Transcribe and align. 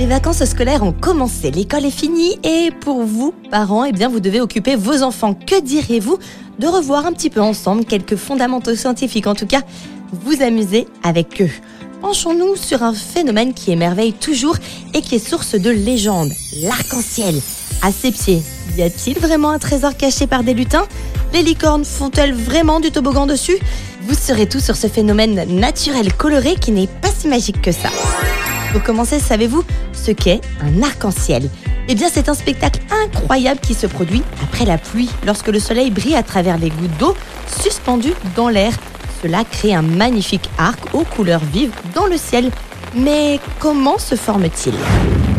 Les 0.00 0.06
vacances 0.06 0.44
scolaires 0.44 0.82
ont 0.82 0.90
commencé, 0.90 1.52
l'école 1.52 1.84
est 1.84 1.92
finie 1.92 2.40
et 2.42 2.72
pour 2.72 3.04
vous, 3.04 3.32
parents, 3.52 3.84
eh 3.84 3.92
bien 3.92 4.08
vous 4.08 4.18
devez 4.18 4.40
occuper 4.40 4.74
vos 4.74 5.04
enfants. 5.04 5.32
Que 5.34 5.60
diriez-vous 5.60 6.18
de 6.58 6.66
revoir 6.66 7.06
un 7.06 7.12
petit 7.12 7.30
peu 7.30 7.40
ensemble 7.40 7.84
quelques 7.84 8.16
fondamentaux 8.16 8.74
scientifiques, 8.74 9.28
en 9.28 9.36
tout 9.36 9.46
cas, 9.46 9.62
vous 10.24 10.42
amuser 10.42 10.88
avec 11.04 11.40
eux. 11.40 11.50
Penchons-nous 12.00 12.56
sur 12.56 12.82
un 12.82 12.94
phénomène 12.94 13.54
qui 13.54 13.70
émerveille 13.70 14.12
toujours 14.12 14.56
et 14.92 15.02
qui 15.02 15.14
est 15.14 15.24
source 15.24 15.54
de 15.54 15.70
légende, 15.70 16.32
l'arc-en-ciel. 16.64 17.40
À 17.80 17.92
ses 17.92 18.10
pieds, 18.10 18.42
y 18.76 18.82
a-t-il 18.82 19.20
vraiment 19.20 19.50
un 19.50 19.60
trésor 19.60 19.96
caché 19.96 20.26
par 20.26 20.42
des 20.42 20.54
lutins? 20.54 20.88
Les 21.32 21.42
licornes 21.42 21.84
font-elles 21.84 22.34
vraiment 22.34 22.80
du 22.80 22.90
toboggan 22.90 23.26
dessus? 23.26 23.58
Vous 24.02 24.14
saurez 24.14 24.48
tout 24.48 24.58
sur 24.58 24.74
ce 24.74 24.88
phénomène 24.88 25.44
naturel 25.48 26.12
coloré 26.12 26.56
qui 26.56 26.72
n'est 26.72 26.88
pas 26.88 27.08
si 27.16 27.28
magique 27.28 27.62
que 27.62 27.70
ça. 27.70 27.88
Pour 28.72 28.82
commencer, 28.82 29.20
savez-vous 29.20 29.62
ce 29.92 30.10
qu'est 30.10 30.40
un 30.60 30.82
arc-en-ciel? 30.82 31.48
Eh 31.88 31.94
bien, 31.94 32.08
c'est 32.12 32.28
un 32.28 32.34
spectacle 32.34 32.80
incroyable 33.04 33.60
qui 33.60 33.74
se 33.74 33.86
produit 33.86 34.22
après 34.42 34.64
la 34.64 34.76
pluie, 34.76 35.08
lorsque 35.24 35.48
le 35.48 35.60
soleil 35.60 35.90
brille 35.90 36.16
à 36.16 36.22
travers 36.24 36.58
les 36.58 36.70
gouttes 36.70 36.96
d'eau 36.98 37.14
suspendues 37.62 38.14
dans 38.34 38.48
l'air. 38.48 38.72
Cela 39.22 39.44
crée 39.44 39.74
un 39.74 39.82
magnifique 39.82 40.48
arc 40.58 40.94
aux 40.94 41.04
couleurs 41.04 41.42
vives 41.52 41.72
dans 41.94 42.06
le 42.06 42.16
ciel. 42.16 42.50
Mais 42.94 43.38
comment 43.60 43.98
se 43.98 44.16
forme-t-il? 44.16 44.74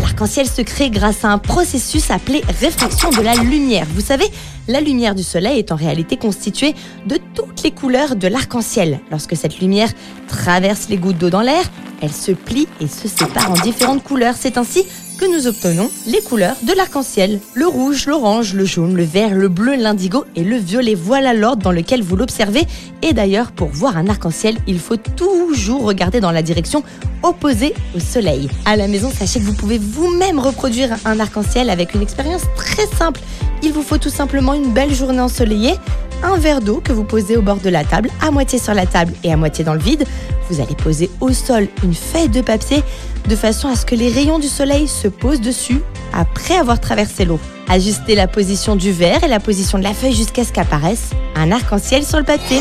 L'arc-en-ciel 0.00 0.46
se 0.46 0.62
crée 0.62 0.90
grâce 0.90 1.24
à 1.24 1.28
un 1.28 1.38
processus 1.38 2.10
appelé 2.10 2.42
réfraction 2.60 3.10
de 3.10 3.20
la 3.20 3.34
lumière. 3.34 3.86
Vous 3.94 4.00
savez, 4.00 4.30
la 4.68 4.80
lumière 4.80 5.14
du 5.14 5.22
soleil 5.22 5.58
est 5.58 5.72
en 5.72 5.76
réalité 5.76 6.16
constituée 6.16 6.74
de 7.06 7.18
toutes 7.34 7.62
les 7.62 7.70
couleurs 7.70 8.16
de 8.16 8.28
l'arc-en-ciel. 8.28 9.00
Lorsque 9.10 9.36
cette 9.36 9.60
lumière 9.60 9.90
traverse 10.28 10.88
les 10.88 10.96
gouttes 10.96 11.18
d'eau 11.18 11.30
dans 11.30 11.42
l'air, 11.42 11.64
elle 12.02 12.12
se 12.12 12.32
plie 12.32 12.68
et 12.80 12.86
se 12.86 13.08
sépare 13.08 13.50
en 13.50 13.54
différentes 13.54 14.02
couleurs. 14.02 14.34
C'est 14.38 14.58
ainsi 14.58 14.84
que 15.18 15.24
nous 15.26 15.46
obtenons 15.46 15.90
les 16.06 16.20
couleurs 16.20 16.56
de 16.62 16.72
l'arc-en-ciel. 16.72 17.40
Le 17.54 17.66
rouge, 17.66 18.06
l'orange, 18.06 18.54
le 18.54 18.64
jaune, 18.64 18.94
le 18.94 19.04
vert, 19.04 19.34
le 19.34 19.48
bleu, 19.48 19.76
l'indigo 19.76 20.24
et 20.34 20.42
le 20.42 20.56
violet. 20.56 20.94
Voilà 20.94 21.34
l'ordre 21.34 21.62
dans 21.62 21.72
lequel 21.72 22.02
vous 22.02 22.16
l'observez. 22.16 22.62
Et 23.02 23.12
d'ailleurs, 23.12 23.52
pour 23.52 23.68
voir 23.68 23.96
un 23.96 24.08
arc-en-ciel, 24.08 24.56
il 24.66 24.78
faut 24.78 24.96
toujours 24.96 25.82
regarder 25.82 26.20
dans 26.20 26.32
la 26.32 26.42
direction 26.42 26.82
opposée 27.22 27.74
au 27.94 28.00
soleil. 28.00 28.48
À 28.64 28.76
la 28.76 28.88
maison, 28.88 29.10
sachez 29.10 29.40
que 29.40 29.44
vous 29.44 29.54
pouvez 29.54 29.78
vous-même 29.78 30.38
reproduire 30.38 30.90
un 31.04 31.20
arc-en-ciel 31.20 31.70
avec 31.70 31.94
une 31.94 32.02
expérience 32.02 32.42
très 32.56 32.86
simple. 32.86 33.20
Il 33.62 33.72
vous 33.72 33.82
faut 33.82 33.98
tout 33.98 34.10
simplement 34.10 34.53
une 34.54 34.72
belle 34.72 34.94
journée 34.94 35.20
ensoleillée, 35.20 35.74
un 36.22 36.36
verre 36.36 36.60
d'eau 36.60 36.80
que 36.82 36.92
vous 36.92 37.04
posez 37.04 37.36
au 37.36 37.42
bord 37.42 37.58
de 37.58 37.68
la 37.68 37.84
table, 37.84 38.10
à 38.20 38.30
moitié 38.30 38.58
sur 38.58 38.74
la 38.74 38.86
table 38.86 39.12
et 39.22 39.32
à 39.32 39.36
moitié 39.36 39.64
dans 39.64 39.74
le 39.74 39.80
vide. 39.80 40.04
Vous 40.48 40.60
allez 40.60 40.74
poser 40.74 41.10
au 41.20 41.32
sol 41.32 41.68
une 41.82 41.94
feuille 41.94 42.28
de 42.28 42.40
papier 42.40 42.82
de 43.28 43.36
façon 43.36 43.68
à 43.68 43.76
ce 43.76 43.86
que 43.86 43.94
les 43.94 44.10
rayons 44.10 44.38
du 44.38 44.48
soleil 44.48 44.88
se 44.88 45.08
posent 45.08 45.40
dessus 45.40 45.80
après 46.12 46.56
avoir 46.56 46.80
traversé 46.80 47.24
l'eau. 47.24 47.40
Ajustez 47.68 48.14
la 48.14 48.28
position 48.28 48.76
du 48.76 48.92
verre 48.92 49.24
et 49.24 49.28
la 49.28 49.40
position 49.40 49.78
de 49.78 49.84
la 49.84 49.94
feuille 49.94 50.14
jusqu'à 50.14 50.44
ce 50.44 50.52
qu'apparaisse 50.52 51.10
un 51.34 51.50
arc-en-ciel 51.50 52.04
sur 52.04 52.18
le 52.18 52.24
papier. 52.24 52.60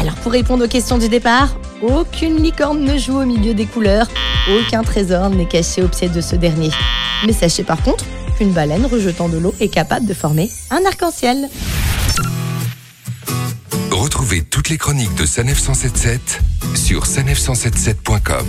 Alors 0.00 0.14
pour 0.16 0.32
répondre 0.32 0.64
aux 0.64 0.68
questions 0.68 0.98
du 0.98 1.08
départ, 1.08 1.48
aucune 1.82 2.42
licorne 2.42 2.80
ne 2.84 2.96
joue 2.96 3.20
au 3.20 3.24
milieu 3.24 3.54
des 3.54 3.66
couleurs, 3.66 4.06
aucun 4.48 4.82
trésor 4.82 5.30
n'est 5.30 5.46
caché 5.46 5.82
au 5.82 5.88
pied 5.88 6.08
de 6.08 6.20
ce 6.20 6.36
dernier. 6.36 6.70
Mais 7.26 7.32
sachez 7.32 7.64
par 7.64 7.82
contre 7.82 8.04
qu'une 8.38 8.52
baleine 8.52 8.86
rejetant 8.86 9.28
de 9.28 9.36
l'eau 9.36 9.54
est 9.60 9.68
capable 9.68 10.06
de 10.06 10.14
former 10.14 10.48
un 10.70 10.84
arc-en-ciel. 10.86 11.48
Retrouvez 13.90 14.42
toutes 14.42 14.68
les 14.68 14.78
chroniques 14.78 15.14
de 15.16 15.26
Sanef 15.26 15.58
177 15.58 16.40
sur 16.76 17.04
sanef177.com. 17.04 18.46